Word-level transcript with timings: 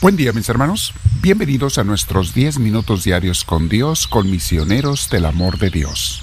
Buen 0.00 0.16
día 0.16 0.32
mis 0.32 0.48
hermanos, 0.48 0.94
bienvenidos 1.20 1.76
a 1.76 1.84
nuestros 1.84 2.32
10 2.32 2.58
minutos 2.58 3.04
diarios 3.04 3.44
con 3.44 3.68
Dios, 3.68 4.06
con 4.06 4.30
misioneros 4.30 5.10
del 5.10 5.26
amor 5.26 5.58
de 5.58 5.68
Dios. 5.68 6.22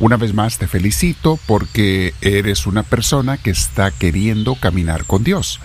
Una 0.00 0.16
vez 0.16 0.32
más 0.32 0.56
te 0.56 0.66
felicito 0.66 1.38
porque 1.44 2.14
eres 2.22 2.66
una 2.66 2.82
persona 2.84 3.36
que 3.36 3.50
está 3.50 3.90
queriendo 3.90 4.54
caminar 4.54 5.04
con 5.04 5.22
Dios. 5.22 5.60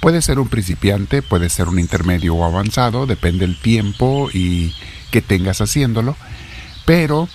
Puede 0.00 0.20
ser 0.20 0.38
un 0.38 0.48
principiante, 0.48 1.22
puede 1.22 1.48
ser 1.48 1.68
un 1.68 1.78
intermedio 1.78 2.34
o 2.34 2.44
avanzado, 2.44 3.06
depende 3.06 3.46
del 3.46 3.58
tiempo 3.58 4.28
y 4.30 4.74
que 5.10 5.22
tengas 5.22 5.62
haciéndolo, 5.62 6.16
pero 6.84 7.30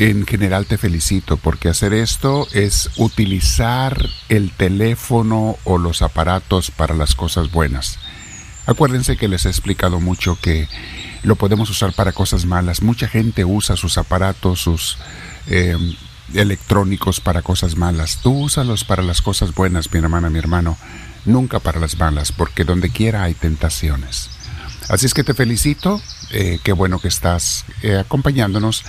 en 0.00 0.26
general 0.26 0.66
te 0.66 0.78
felicito 0.78 1.36
porque 1.36 1.68
hacer 1.68 1.92
esto 1.94 2.48
es 2.52 2.90
utilizar 2.96 4.04
el 4.28 4.50
teléfono 4.50 5.58
o 5.62 5.78
los 5.78 6.02
aparatos 6.02 6.72
para 6.72 6.96
las 6.96 7.14
cosas 7.14 7.52
buenas. 7.52 8.00
Acuérdense 8.68 9.16
que 9.16 9.28
les 9.28 9.46
he 9.46 9.48
explicado 9.48 9.98
mucho 9.98 10.38
que 10.38 10.68
lo 11.22 11.36
podemos 11.36 11.70
usar 11.70 11.94
para 11.94 12.12
cosas 12.12 12.44
malas. 12.44 12.82
Mucha 12.82 13.08
gente 13.08 13.46
usa 13.46 13.76
sus 13.76 13.96
aparatos, 13.96 14.60
sus 14.60 14.98
em, 15.46 15.96
electrónicos 16.34 17.18
para 17.18 17.40
cosas 17.40 17.76
malas. 17.76 18.18
Tú 18.22 18.30
úsalos 18.30 18.84
para 18.84 19.02
las 19.02 19.22
cosas 19.22 19.54
buenas, 19.54 19.90
mi 19.90 20.00
hermana, 20.00 20.28
mi 20.28 20.38
hermano, 20.38 20.76
nunca 21.24 21.60
para 21.60 21.80
las 21.80 21.98
malas, 21.98 22.30
porque 22.30 22.64
donde 22.64 22.90
quiera 22.90 23.22
hay 23.22 23.32
tentaciones. 23.32 24.28
Así 24.90 25.06
es 25.06 25.14
que 25.14 25.24
te 25.24 25.32
felicito, 25.32 26.02
eh, 26.30 26.58
qué 26.62 26.72
bueno 26.72 26.98
que 26.98 27.08
estás 27.08 27.64
eh, 27.80 27.96
acompañándonos 27.96 28.84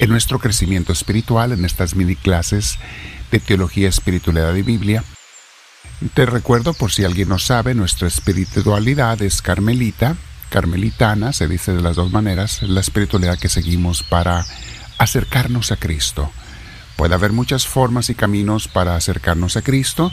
en 0.00 0.10
nuestro 0.10 0.40
crecimiento 0.40 0.92
espiritual, 0.92 1.52
en 1.52 1.64
estas 1.64 1.94
mini 1.94 2.16
clases 2.16 2.80
de 3.30 3.38
teología, 3.38 3.88
espiritualidad 3.88 4.56
y 4.56 4.62
Biblia. 4.62 5.04
Te 6.14 6.24
recuerdo, 6.24 6.72
por 6.72 6.90
si 6.92 7.04
alguien 7.04 7.28
no 7.28 7.38
sabe, 7.38 7.74
nuestra 7.74 8.08
espiritualidad 8.08 9.20
es 9.20 9.42
carmelita, 9.42 10.16
carmelitana, 10.48 11.34
se 11.34 11.46
dice 11.46 11.72
de 11.72 11.82
las 11.82 11.96
dos 11.96 12.10
maneras, 12.10 12.62
la 12.62 12.80
espiritualidad 12.80 13.38
que 13.38 13.50
seguimos 13.50 14.02
para 14.02 14.46
acercarnos 14.96 15.72
a 15.72 15.76
Cristo. 15.76 16.30
Puede 16.96 17.14
haber 17.14 17.32
muchas 17.32 17.66
formas 17.66 18.08
y 18.08 18.14
caminos 18.14 18.66
para 18.66 18.96
acercarnos 18.96 19.58
a 19.58 19.62
Cristo, 19.62 20.10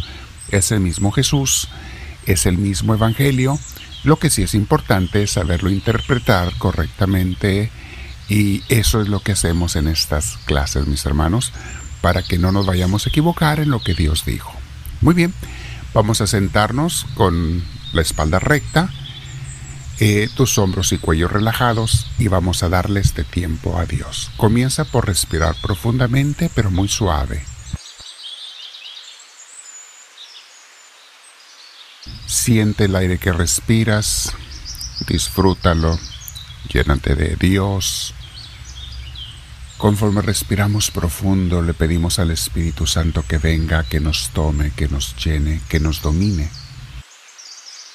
es 0.52 0.74
el 0.74 0.82
mismo 0.82 1.12
Jesús, 1.12 1.70
es 2.26 2.46
el 2.46 2.58
mismo 2.58 2.94
Evangelio, 2.94 3.58
lo 4.04 4.20
que 4.20 4.30
sí 4.30 4.44
es 4.44 4.56
importante 4.56 5.24
es 5.24 5.32
saberlo 5.32 5.70
interpretar 5.70 6.54
correctamente 6.58 7.72
y 8.28 8.62
eso 8.68 9.02
es 9.02 9.08
lo 9.08 9.22
que 9.22 9.32
hacemos 9.32 9.78
en 9.78 9.88
estas 9.88 10.38
clases, 10.46 10.86
mis 10.86 11.06
hermanos, 11.06 11.54
para 12.02 12.24
que 12.24 12.38
no 12.38 12.52
nos 12.52 12.66
vayamos 12.66 13.06
a 13.06 13.10
equivocar 13.10 13.62
en 13.62 13.70
lo 13.70 13.82
que 13.82 13.94
Dios 13.94 14.26
dijo. 14.26 14.54
Muy 15.02 15.14
bien, 15.14 15.34
Vamos 15.98 16.22
a 16.22 16.28
sentarnos 16.28 17.08
con 17.16 17.64
la 17.92 18.04
espalda 18.04 18.38
recta, 18.38 18.88
eh, 20.00 20.30
tus 20.36 20.60
hombros 20.60 20.92
y 20.92 21.00
cuello 21.00 21.28
relajados 21.28 22.06
y 22.20 22.28
vamos 22.28 22.62
a 22.62 22.70
darle 22.70 23.00
este 23.00 23.24
tiempo 23.24 23.80
a 23.80 23.88
Dios. 23.88 24.30
Comienza 24.38 24.86
por 24.86 25.08
respirar 25.08 25.56
profundamente 25.60 26.52
pero 26.54 26.70
muy 26.70 26.88
suave. 26.88 27.44
Siente 32.28 32.86
el 32.86 32.96
aire 32.96 33.18
que 33.18 33.34
respiras, 33.34 34.36
disfrútalo, 35.08 35.98
llénate 36.72 37.16
de 37.16 37.38
Dios, 37.38 38.14
Conforme 39.78 40.24
respiramos 40.24 40.90
profundo, 40.90 41.62
le 41.62 41.76
pedimos 41.76 42.18
al 42.18 42.32
Espíritu 42.32 42.88
Santo 42.88 43.24
que 43.28 43.38
venga, 43.38 43.84
que 43.84 44.00
nos 44.00 44.30
tome, 44.30 44.72
que 44.72 44.88
nos 44.88 45.16
llene, 45.24 45.62
que 45.70 45.80
nos 45.80 46.02
domine. 46.02 46.50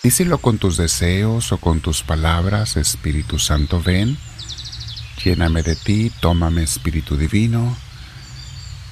Díselo 0.00 0.38
con 0.38 0.58
tus 0.58 0.76
deseos 0.76 1.50
o 1.50 1.58
con 1.58 1.80
tus 1.80 2.04
palabras, 2.04 2.76
Espíritu 2.76 3.40
Santo, 3.40 3.82
ven, 3.82 4.16
lléname 5.24 5.64
de 5.64 5.74
ti, 5.74 6.12
tómame 6.20 6.62
Espíritu 6.62 7.16
Divino, 7.16 7.76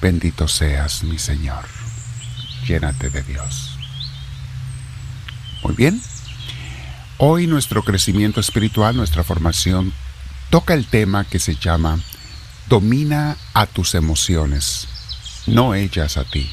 bendito 0.01 0.49
seas 0.49 1.03
mi 1.03 1.17
Señor, 1.17 1.63
llénate 2.67 3.09
de 3.09 3.23
Dios. 3.23 3.77
Muy 5.63 5.75
bien, 5.75 6.01
hoy 7.17 7.47
nuestro 7.47 7.83
crecimiento 7.83 8.41
espiritual, 8.41 8.97
nuestra 8.97 9.23
formación, 9.23 9.93
toca 10.49 10.73
el 10.73 10.87
tema 10.87 11.23
que 11.23 11.39
se 11.39 11.55
llama 11.55 11.99
domina 12.71 13.35
a 13.53 13.65
tus 13.65 13.95
emociones, 13.95 14.87
no 15.45 15.75
ellas 15.75 16.15
a 16.15 16.23
ti. 16.23 16.49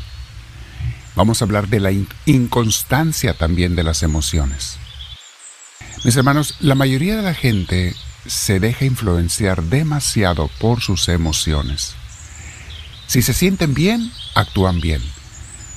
Vamos 1.15 1.41
a 1.41 1.45
hablar 1.45 1.69
de 1.69 1.79
la 1.79 1.93
inconstancia 2.27 3.35
también 3.35 3.77
de 3.77 3.85
las 3.85 4.03
emociones. 4.03 4.79
Mis 6.03 6.17
hermanos, 6.17 6.57
la 6.59 6.75
mayoría 6.75 7.15
de 7.15 7.23
la 7.23 7.35
gente 7.35 7.95
se 8.27 8.59
deja 8.59 8.85
influenciar 8.85 9.63
demasiado 9.63 10.51
por 10.59 10.81
sus 10.81 11.09
emociones. 11.09 11.95
Si 13.07 13.23
se 13.23 13.33
sienten 13.33 13.73
bien, 13.73 14.11
actúan 14.35 14.81
bien. 14.81 15.03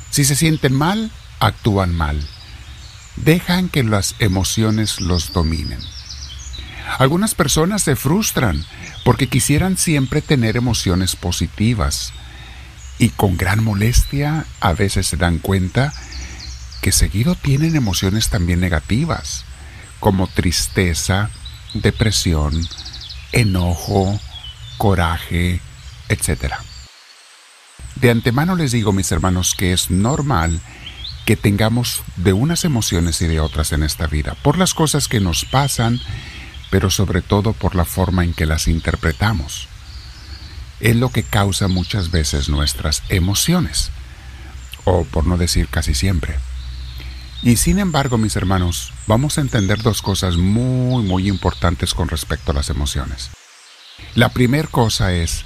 Si 0.10 0.26
se 0.26 0.36
sienten 0.36 0.74
mal, 0.74 1.12
actúan 1.40 1.94
mal. 1.94 2.20
Dejan 3.16 3.70
que 3.70 3.84
las 3.84 4.16
emociones 4.18 5.02
los 5.02 5.34
dominen. 5.34 5.82
Algunas 7.00 7.36
personas 7.36 7.84
se 7.84 7.96
frustran 7.96 8.64
porque 9.04 9.28
quisieran 9.28 9.78
siempre 9.78 10.22
tener 10.22 10.58
emociones 10.58 11.16
positivas 11.16 12.14
y 13.00 13.10
con 13.10 13.38
gran 13.38 13.64
molestia 13.64 14.46
a 14.60 14.74
veces 14.74 15.08
se 15.08 15.18
dan 15.18 15.40
cuenta 15.40 15.94
que 16.82 16.92
seguido 16.92 17.36
tienen 17.36 17.76
emociones 17.76 18.30
también 18.30 18.60
negativas, 18.60 19.46
como 20.00 20.28
tristeza, 20.28 21.30
depresión, 21.74 22.68
enojo, 23.32 24.20
coraje, 24.78 25.62
etc. 26.10 26.56
De 27.96 28.12
antemano 28.12 28.56
les 28.56 28.72
digo, 28.72 28.94
mis 28.94 29.12
hermanos, 29.12 29.56
que 29.56 29.74
es 29.74 29.92
normal 29.92 30.60
que 31.26 31.36
tengamos 31.36 32.04
de 32.18 32.34
unas 32.34 32.66
emociones 32.66 33.22
y 33.22 33.28
de 33.28 33.40
otras 33.40 33.72
en 33.72 33.84
esta 33.84 34.08
vida, 34.08 34.36
por 34.42 34.58
las 34.58 34.74
cosas 34.74 35.08
que 35.08 35.20
nos 35.20 35.46
pasan 35.46 36.00
pero 36.72 36.90
sobre 36.90 37.22
todo 37.22 37.54
por 37.54 37.76
la 37.76 37.86
forma 37.86 38.24
en 38.24 38.34
que 38.34 38.48
las 38.48 38.68
interpretamos. 38.68 39.68
Es 40.80 40.96
lo 40.96 41.10
que 41.10 41.22
causa 41.22 41.68
muchas 41.68 42.10
veces 42.10 42.50
nuestras 42.50 43.04
emociones, 43.10 43.92
o 44.86 45.04
por 45.04 45.28
no 45.28 45.38
decir 45.38 45.68
casi 45.68 45.94
siempre. 45.94 46.40
Y 47.44 47.58
sin 47.58 47.78
embargo, 47.78 48.18
mis 48.18 48.36
hermanos, 48.36 48.94
vamos 49.06 49.38
a 49.38 49.42
entender 49.42 49.84
dos 49.84 50.02
cosas 50.02 50.38
muy, 50.38 51.04
muy 51.04 51.28
importantes 51.28 51.94
con 51.94 52.08
respecto 52.08 52.52
a 52.52 52.56
las 52.56 52.70
emociones. 52.70 53.30
La 54.16 54.30
primera 54.30 54.68
cosa 54.68 55.14
es, 55.14 55.44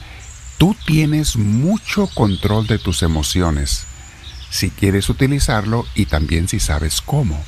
tú 0.58 0.76
tienes 0.86 1.36
mucho 1.36 2.08
control 2.08 2.68
de 2.68 2.78
tus 2.80 3.02
emociones, 3.02 3.86
si 4.52 4.70
quieres 4.70 5.10
utilizarlo 5.10 5.86
y 5.96 6.06
también 6.06 6.48
si 6.48 6.60
sabes 6.60 7.02
cómo. 7.02 7.44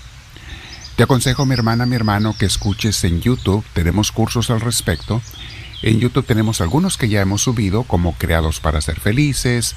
Te 0.98 1.04
aconsejo, 1.04 1.46
mi 1.46 1.54
hermana, 1.54 1.86
mi 1.86 1.96
hermano, 1.96 2.36
que 2.36 2.48
escuches 2.48 3.04
en 3.04 3.22
YouTube. 3.22 3.64
Tenemos 3.74 4.12
cursos 4.12 4.50
al 4.50 4.62
respecto. 4.62 5.22
En 5.84 6.00
YouTube 6.00 6.26
tenemos 6.26 6.60
algunos 6.60 6.98
que 6.98 7.08
ya 7.08 7.22
hemos 7.22 7.44
subido, 7.44 7.84
como 7.84 8.18
Creados 8.18 8.60
para 8.60 8.82
ser 8.82 9.00
felices, 9.00 9.76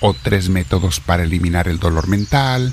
o 0.00 0.14
tres 0.14 0.48
métodos 0.48 1.00
para 1.00 1.24
eliminar 1.24 1.68
el 1.68 1.78
dolor 1.78 2.08
mental, 2.08 2.72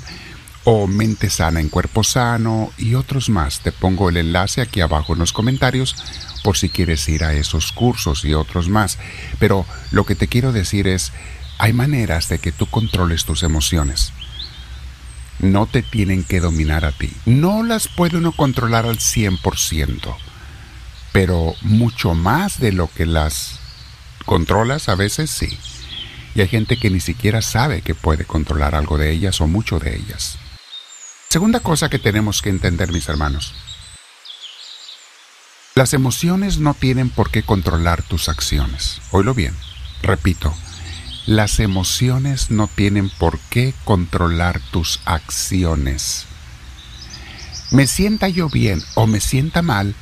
o 0.64 0.86
mente 0.86 1.28
sana 1.28 1.60
en 1.60 1.68
cuerpo 1.68 2.02
sano, 2.02 2.72
y 2.78 2.94
otros 2.94 3.28
más. 3.28 3.60
Te 3.60 3.72
pongo 3.72 4.08
el 4.08 4.16
enlace 4.16 4.62
aquí 4.62 4.80
abajo 4.80 5.12
en 5.12 5.18
los 5.18 5.34
comentarios 5.34 5.94
por 6.42 6.56
si 6.56 6.70
quieres 6.70 7.06
ir 7.10 7.24
a 7.24 7.34
esos 7.34 7.72
cursos 7.72 8.24
y 8.24 8.32
otros 8.32 8.70
más. 8.70 8.96
Pero 9.38 9.66
lo 9.90 10.06
que 10.06 10.14
te 10.14 10.28
quiero 10.28 10.52
decir 10.52 10.88
es, 10.88 11.12
hay 11.58 11.74
maneras 11.74 12.30
de 12.30 12.38
que 12.38 12.52
tú 12.52 12.64
controles 12.64 13.26
tus 13.26 13.42
emociones 13.42 14.14
no 15.42 15.66
te 15.66 15.82
tienen 15.82 16.24
que 16.24 16.40
dominar 16.40 16.84
a 16.84 16.92
ti. 16.92 17.12
No 17.26 17.62
las 17.62 17.88
puede 17.88 18.16
uno 18.16 18.32
controlar 18.32 18.86
al 18.86 18.98
100%, 18.98 20.16
pero 21.12 21.54
mucho 21.60 22.14
más 22.14 22.58
de 22.58 22.72
lo 22.72 22.88
que 22.88 23.04
las 23.04 23.58
controlas 24.24 24.88
a 24.88 24.94
veces 24.94 25.30
sí. 25.30 25.58
Y 26.34 26.40
hay 26.40 26.48
gente 26.48 26.78
que 26.78 26.88
ni 26.88 27.00
siquiera 27.00 27.42
sabe 27.42 27.82
que 27.82 27.94
puede 27.94 28.24
controlar 28.24 28.74
algo 28.74 28.96
de 28.96 29.10
ellas 29.10 29.40
o 29.40 29.46
mucho 29.46 29.78
de 29.78 29.96
ellas. 29.96 30.38
Segunda 31.28 31.60
cosa 31.60 31.90
que 31.90 31.98
tenemos 31.98 32.40
que 32.40 32.50
entender, 32.50 32.92
mis 32.92 33.08
hermanos. 33.08 33.54
Las 35.74 35.94
emociones 35.94 36.58
no 36.58 36.74
tienen 36.74 37.10
por 37.10 37.30
qué 37.30 37.42
controlar 37.42 38.02
tus 38.02 38.28
acciones. 38.28 39.00
Oílo 39.10 39.34
bien. 39.34 39.54
Repito, 40.02 40.54
las 41.26 41.60
emociones 41.60 42.50
no 42.50 42.68
tienen 42.68 43.08
por 43.08 43.38
qué 43.50 43.74
controlar 43.84 44.60
tus 44.70 45.00
acciones. 45.04 46.26
Me 47.70 47.86
sienta 47.86 48.28
yo 48.28 48.48
bien 48.48 48.82
o 48.94 49.06
me 49.06 49.20
sienta 49.20 49.62
mal, 49.62 49.94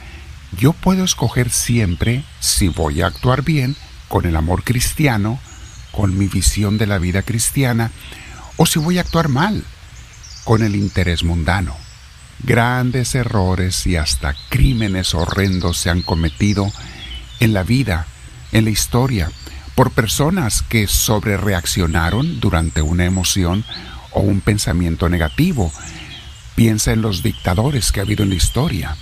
yo 0.58 0.72
puedo 0.72 1.04
escoger 1.04 1.50
siempre 1.50 2.24
si 2.40 2.68
voy 2.68 3.02
a 3.02 3.06
actuar 3.06 3.42
bien 3.42 3.76
con 4.08 4.24
el 4.24 4.34
amor 4.34 4.64
cristiano, 4.64 5.38
con 5.92 6.16
mi 6.18 6.26
visión 6.26 6.78
de 6.78 6.86
la 6.86 6.98
vida 6.98 7.22
cristiana, 7.22 7.90
o 8.56 8.66
si 8.66 8.78
voy 8.78 8.98
a 8.98 9.02
actuar 9.02 9.28
mal 9.28 9.64
con 10.44 10.62
el 10.62 10.74
interés 10.74 11.22
mundano. 11.22 11.76
grandes 12.42 13.14
errores 13.14 13.86
y 13.86 13.96
hasta 13.96 14.34
crímenes 14.48 15.14
horrendos 15.14 15.76
se 15.76 15.90
han 15.90 16.00
cometido 16.00 16.72
en 17.38 17.52
la 17.52 17.62
vida, 17.62 18.06
en 18.52 18.64
la 18.64 18.70
historia, 18.70 19.30
por 19.80 19.92
personas 19.92 20.60
que 20.60 20.86
sobrereaccionaron 20.86 22.38
durante 22.38 22.82
una 22.82 23.06
emoción 23.06 23.64
o 24.10 24.20
un 24.20 24.42
pensamiento 24.42 25.08
negativo. 25.08 25.72
Piensa 26.54 26.92
en 26.92 27.00
los 27.00 27.22
dictadores 27.22 27.90
que 27.90 28.00
ha 28.00 28.02
habido 28.02 28.22
en 28.22 28.28
la 28.28 28.34
historia. 28.34 28.94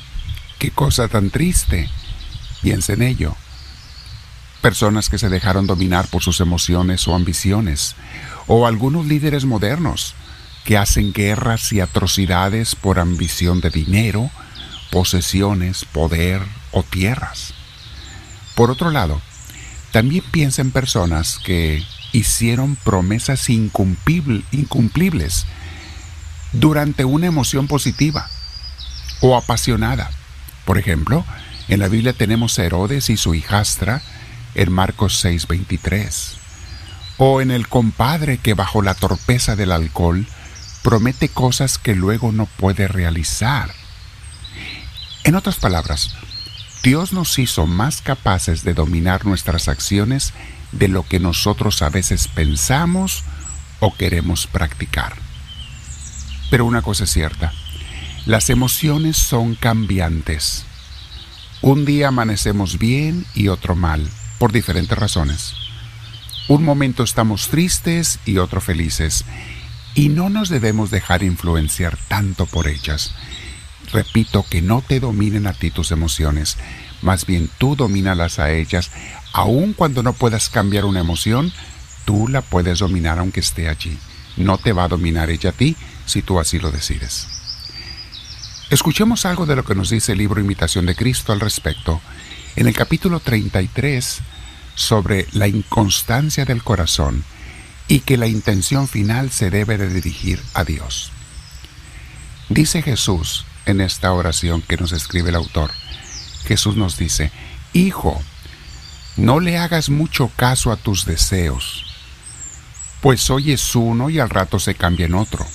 Qué 0.60 0.70
cosa 0.70 1.08
tan 1.08 1.30
triste. 1.30 1.90
Piensa 2.62 2.92
en 2.92 3.02
ello. 3.02 3.34
Personas 4.62 5.08
que 5.08 5.18
se 5.18 5.28
dejaron 5.28 5.66
dominar 5.66 6.06
por 6.06 6.22
sus 6.22 6.38
emociones 6.40 7.08
o 7.08 7.16
ambiciones, 7.16 7.96
o 8.46 8.64
algunos 8.64 9.04
líderes 9.04 9.46
modernos 9.46 10.14
que 10.64 10.78
hacen 10.78 11.12
guerras 11.12 11.72
y 11.72 11.80
atrocidades 11.80 12.76
por 12.76 13.00
ambición 13.00 13.60
de 13.60 13.70
dinero, 13.70 14.30
posesiones, 14.92 15.84
poder 15.86 16.40
o 16.70 16.84
tierras. 16.84 17.52
Por 18.54 18.70
otro 18.70 18.92
lado, 18.92 19.20
también 19.92 20.24
piensa 20.30 20.62
en 20.62 20.70
personas 20.70 21.38
que 21.38 21.84
hicieron 22.12 22.76
promesas 22.76 23.48
incumplibles 23.48 25.46
durante 26.52 27.04
una 27.04 27.26
emoción 27.26 27.66
positiva 27.66 28.28
o 29.20 29.36
apasionada. 29.36 30.10
Por 30.64 30.78
ejemplo, 30.78 31.24
en 31.68 31.80
la 31.80 31.88
Biblia 31.88 32.12
tenemos 32.12 32.58
a 32.58 32.64
Herodes 32.64 33.10
y 33.10 33.16
su 33.16 33.34
hijastra 33.34 34.02
en 34.54 34.72
Marcos 34.72 35.24
6:23. 35.24 36.36
O 37.18 37.40
en 37.40 37.50
el 37.50 37.68
compadre 37.68 38.38
que 38.38 38.54
bajo 38.54 38.82
la 38.82 38.94
torpeza 38.94 39.56
del 39.56 39.72
alcohol 39.72 40.26
promete 40.82 41.28
cosas 41.28 41.78
que 41.78 41.94
luego 41.94 42.32
no 42.32 42.46
puede 42.46 42.88
realizar. 42.88 43.70
En 45.24 45.34
otras 45.34 45.56
palabras, 45.56 46.14
Dios 46.82 47.12
nos 47.12 47.38
hizo 47.38 47.66
más 47.66 48.00
capaces 48.00 48.62
de 48.62 48.74
dominar 48.74 49.26
nuestras 49.26 49.68
acciones 49.68 50.32
de 50.72 50.88
lo 50.88 51.02
que 51.02 51.18
nosotros 51.18 51.82
a 51.82 51.90
veces 51.90 52.28
pensamos 52.28 53.24
o 53.80 53.94
queremos 53.94 54.46
practicar. 54.46 55.14
Pero 56.50 56.64
una 56.64 56.82
cosa 56.82 57.04
es 57.04 57.10
cierta, 57.10 57.52
las 58.26 58.48
emociones 58.50 59.16
son 59.16 59.54
cambiantes. 59.54 60.64
Un 61.62 61.84
día 61.84 62.08
amanecemos 62.08 62.78
bien 62.78 63.26
y 63.34 63.48
otro 63.48 63.74
mal, 63.74 64.08
por 64.38 64.52
diferentes 64.52 64.96
razones. 64.96 65.54
Un 66.46 66.64
momento 66.64 67.02
estamos 67.02 67.48
tristes 67.48 68.20
y 68.24 68.38
otro 68.38 68.60
felices, 68.60 69.24
y 69.94 70.10
no 70.10 70.30
nos 70.30 70.48
debemos 70.48 70.90
dejar 70.90 71.22
influenciar 71.22 71.98
tanto 72.08 72.46
por 72.46 72.68
ellas. 72.68 73.12
Repito 73.92 74.44
que 74.48 74.62
no 74.62 74.82
te 74.86 75.00
dominen 75.00 75.46
a 75.46 75.52
ti 75.52 75.70
tus 75.70 75.90
emociones, 75.92 76.56
más 77.00 77.26
bien 77.26 77.48
tú 77.58 77.76
domínalas 77.76 78.38
a 78.38 78.52
ellas 78.52 78.90
Aun 79.32 79.72
cuando 79.72 80.02
no 80.02 80.14
puedas 80.14 80.48
cambiar 80.48 80.84
una 80.84 81.00
emoción, 81.00 81.52
tú 82.04 82.28
la 82.28 82.42
puedes 82.42 82.78
dominar 82.78 83.18
aunque 83.18 83.40
esté 83.40 83.68
allí. 83.68 83.98
No 84.36 84.58
te 84.58 84.72
va 84.72 84.84
a 84.84 84.88
dominar 84.88 85.30
ella 85.30 85.50
a 85.50 85.52
ti 85.52 85.76
si 86.06 86.22
tú 86.22 86.40
así 86.40 86.58
lo 86.58 86.70
decides. 86.70 87.28
Escuchemos 88.70 89.24
algo 89.26 89.46
de 89.46 89.56
lo 89.56 89.64
que 89.64 89.74
nos 89.74 89.90
dice 89.90 90.12
el 90.12 90.18
libro 90.18 90.40
Imitación 90.40 90.86
de 90.86 90.94
Cristo 90.94 91.32
al 91.32 91.40
respecto, 91.40 92.00
en 92.56 92.66
el 92.66 92.74
capítulo 92.74 93.20
33, 93.20 94.20
sobre 94.74 95.26
la 95.32 95.48
inconstancia 95.48 96.44
del 96.44 96.62
corazón 96.62 97.24
y 97.86 98.00
que 98.00 98.16
la 98.16 98.26
intención 98.26 98.88
final 98.88 99.30
se 99.30 99.50
debe 99.50 99.78
de 99.78 99.88
dirigir 99.88 100.40
a 100.54 100.64
Dios. 100.64 101.10
Dice 102.48 102.82
Jesús 102.82 103.44
en 103.68 103.80
esta 103.80 104.12
oración 104.12 104.62
que 104.62 104.76
nos 104.76 104.92
escribe 104.92 105.30
el 105.30 105.36
autor, 105.36 105.70
Jesús 106.46 106.76
nos 106.76 106.96
dice, 106.96 107.30
Hijo, 107.72 108.20
no 109.16 109.40
le 109.40 109.58
hagas 109.58 109.90
mucho 109.90 110.30
caso 110.34 110.72
a 110.72 110.76
tus 110.76 111.04
deseos, 111.04 111.84
pues 113.00 113.30
hoy 113.30 113.52
es 113.52 113.74
uno 113.74 114.10
y 114.10 114.18
al 114.18 114.30
rato 114.30 114.58
se 114.58 114.74
cambia 114.74 115.06
en 115.06 115.14
otro. 115.14 115.46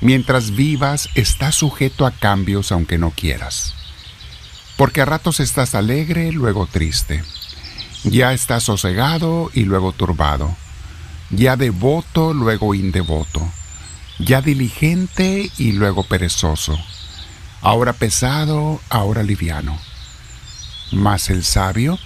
Mientras 0.00 0.52
vivas, 0.52 1.08
estás 1.14 1.56
sujeto 1.56 2.06
a 2.06 2.10
cambios 2.10 2.72
aunque 2.72 2.98
no 2.98 3.10
quieras. 3.10 3.74
Porque 4.76 5.02
a 5.02 5.04
ratos 5.04 5.40
estás 5.40 5.74
alegre, 5.74 6.32
luego 6.32 6.66
triste. 6.66 7.22
Ya 8.04 8.32
estás 8.32 8.62
sosegado 8.62 9.50
y 9.52 9.64
luego 9.64 9.92
turbado. 9.92 10.56
Ya 11.30 11.56
devoto, 11.56 12.32
luego 12.32 12.74
indevoto. 12.74 13.46
Ya 14.20 14.40
diligente 14.40 15.50
y 15.58 15.72
luego 15.72 16.04
perezoso. 16.04 16.78
Ahora 17.62 17.92
pesado, 17.92 18.80
ahora 18.88 19.22
liviano. 19.22 19.78
Mas 20.92 21.30
el 21.30 21.44
sabio 21.44 21.98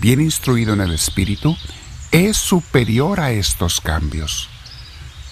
bien 0.00 0.20
instruido 0.20 0.74
en 0.74 0.80
el 0.80 0.92
espíritu, 0.92 1.56
es 2.12 2.36
superior 2.36 3.20
a 3.20 3.32
estos 3.32 3.80
cambios. 3.80 4.48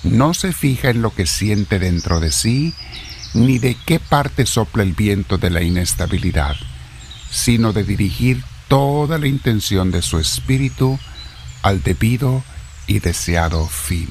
No 0.03 0.35
se 0.35 0.53
fija 0.53 0.91
en 0.91 1.03
lo 1.03 1.15
que 1.15 1.27
siente 1.27 1.79
dentro 1.79 2.21
de 2.21 2.33
sí, 2.33 2.75
ni 3.33 3.59
de 3.59 3.77
qué 3.87 4.01
parte 4.01 4.47
sopla 4.47 4.83
el 4.83 4.93
viento 4.93 5.39
de 5.39 5.51
la 5.51 5.63
inestabilidad, 5.63 6.57
sino 7.31 7.73
de 7.73 7.85
dirigir 7.85 8.43
toda 8.69 9.19
la 9.19 9.27
intención 9.27 9.91
de 9.91 10.03
su 10.03 10.19
espíritu 10.19 10.99
al 11.63 11.83
debido 11.83 12.43
y 12.87 12.99
deseado 13.01 13.67
fin. 13.67 14.09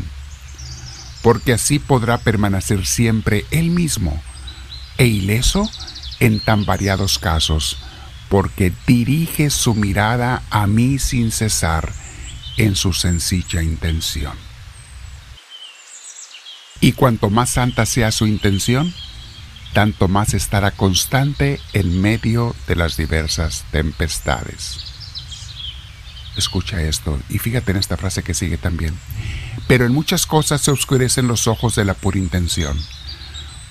Porque 1.24 1.54
así 1.54 1.80
podrá 1.80 2.20
permanecer 2.20 2.86
siempre 2.86 3.46
él 3.50 3.72
mismo 3.72 4.22
e 5.00 5.08
ileso 5.08 5.68
en 6.20 6.40
tan 6.40 6.66
variados 6.66 7.18
casos, 7.18 7.78
porque 8.30 8.72
dirige 8.86 9.50
su 9.50 9.74
mirada 9.74 10.44
a 10.52 10.68
mí 10.68 11.00
sin 11.00 11.31
cesar 11.31 11.92
en 12.58 12.75
su 12.75 12.94
sencilla 12.94 13.64
intención. 13.64 14.38
Y 16.80 16.92
cuanto 16.92 17.30
más 17.30 17.50
santa 17.50 17.86
sea 17.86 18.12
su 18.12 18.28
intención, 18.28 18.94
tanto 19.74 20.08
más 20.08 20.34
estará 20.34 20.72
constante 20.72 21.60
en 21.74 22.02
medio 22.02 22.56
de 22.68 22.76
las 22.76 22.98
diversas 22.98 23.66
tempestades. 23.72 24.80
Escucha 26.36 26.81
esto 26.81 27.19
y 27.30 27.40
fíjate 27.40 27.71
en 27.71 27.78
esta 27.78 27.97
frase 27.97 28.24
que 28.24 28.33
sigue 28.33 28.57
también. 28.57 28.94
Pero 29.68 29.86
en 29.86 29.94
muchas 29.94 30.26
cosas 30.26 30.62
se 30.62 30.72
oscurecen 30.72 31.28
los 31.28 31.48
ojos 31.48 31.76
de 31.76 31.86
la 31.86 31.94
pura 31.94 32.18
intención 32.18 32.78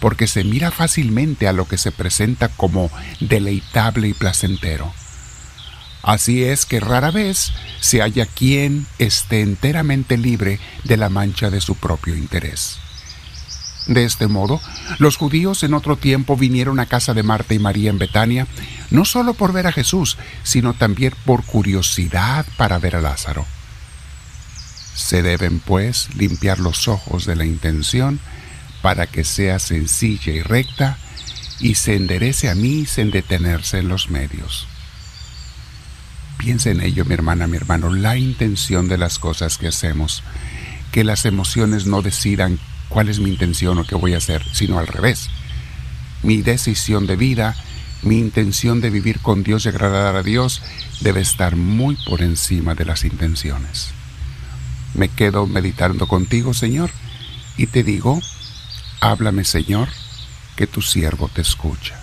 porque 0.02 0.26
se 0.26 0.42
mira 0.42 0.72
fácilmente 0.72 1.46
a 1.46 1.52
lo 1.52 1.68
que 1.68 1.78
se 1.78 1.92
presenta 1.92 2.48
como 2.48 2.90
deleitable 3.20 4.08
y 4.08 4.14
placentero. 4.14 4.92
Así 6.02 6.42
es 6.42 6.66
que 6.66 6.80
rara 6.80 7.12
vez 7.12 7.52
se 7.80 8.00
halla 8.00 8.26
quien 8.26 8.88
esté 8.98 9.42
enteramente 9.42 10.18
libre 10.18 10.58
de 10.82 10.96
la 10.96 11.08
mancha 11.08 11.50
de 11.50 11.60
su 11.60 11.76
propio 11.76 12.16
interés. 12.16 12.78
De 13.86 14.04
este 14.04 14.26
modo, 14.26 14.60
los 14.98 15.16
judíos 15.16 15.62
en 15.62 15.72
otro 15.72 15.96
tiempo 15.96 16.36
vinieron 16.36 16.80
a 16.80 16.86
casa 16.86 17.14
de 17.14 17.22
Marta 17.22 17.54
y 17.54 17.60
María 17.60 17.90
en 17.90 17.98
Betania, 17.98 18.48
no 18.90 19.04
solo 19.04 19.34
por 19.34 19.52
ver 19.52 19.68
a 19.68 19.72
Jesús, 19.72 20.18
sino 20.42 20.74
también 20.74 21.14
por 21.24 21.44
curiosidad 21.44 22.44
para 22.56 22.80
ver 22.80 22.96
a 22.96 23.00
Lázaro. 23.00 23.46
Se 24.94 25.22
deben, 25.22 25.60
pues, 25.60 26.14
limpiar 26.14 26.58
los 26.58 26.88
ojos 26.88 27.26
de 27.26 27.36
la 27.36 27.44
intención 27.44 28.20
para 28.82 29.06
que 29.06 29.24
sea 29.24 29.58
sencilla 29.58 30.32
y 30.32 30.42
recta 30.42 30.98
y 31.60 31.76
se 31.76 31.94
enderece 31.94 32.50
a 32.50 32.54
mí 32.54 32.84
sin 32.86 33.10
detenerse 33.10 33.78
en 33.78 33.88
los 33.88 34.10
medios. 34.10 34.66
Piensa 36.36 36.70
en 36.70 36.80
ello, 36.80 37.04
mi 37.04 37.14
hermana, 37.14 37.46
mi 37.46 37.56
hermano, 37.56 37.92
la 37.92 38.16
intención 38.16 38.88
de 38.88 38.98
las 38.98 39.20
cosas 39.20 39.58
que 39.58 39.68
hacemos, 39.68 40.24
que 40.90 41.04
las 41.04 41.24
emociones 41.24 41.86
no 41.86 42.02
decidan 42.02 42.58
cuál 42.88 43.08
es 43.08 43.20
mi 43.20 43.30
intención 43.30 43.78
o 43.78 43.84
qué 43.84 43.94
voy 43.94 44.14
a 44.14 44.18
hacer, 44.18 44.44
sino 44.52 44.80
al 44.80 44.88
revés. 44.88 45.30
Mi 46.24 46.42
decisión 46.42 47.06
de 47.06 47.14
vida, 47.14 47.54
mi 48.02 48.18
intención 48.18 48.80
de 48.80 48.90
vivir 48.90 49.20
con 49.20 49.44
Dios 49.44 49.64
y 49.64 49.68
agradar 49.68 50.16
a 50.16 50.24
Dios 50.24 50.62
debe 51.00 51.20
estar 51.20 51.54
muy 51.54 51.96
por 52.08 52.22
encima 52.22 52.74
de 52.74 52.86
las 52.86 53.04
intenciones. 53.04 53.92
Me 54.94 55.08
quedo 55.08 55.46
meditando 55.46 56.06
contigo, 56.06 56.54
Señor, 56.54 56.90
y 57.56 57.66
te 57.66 57.82
digo, 57.82 58.20
Háblame, 59.00 59.44
Señor, 59.44 59.88
que 60.54 60.68
tu 60.68 60.80
siervo 60.80 61.28
te 61.28 61.40
escucha. 61.42 62.01